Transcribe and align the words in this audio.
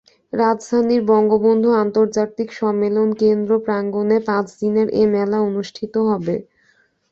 রাজধানীর 0.33 1.01
বঙ্গবন্ধু 1.09 1.69
আন্তর্জাতিক 1.83 2.49
সম্মেলন 2.59 3.09
কেন্দ্র 3.21 3.51
প্রাঙ্গণে 3.65 4.17
পাঁচ 4.27 4.45
দিনের 4.59 4.87
এ 4.95 5.13
মেলা 5.13 5.37
অনুষ্ঠিত 5.49 5.93
হবে। 6.09 6.35